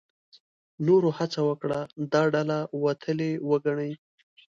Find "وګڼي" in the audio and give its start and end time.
3.49-3.91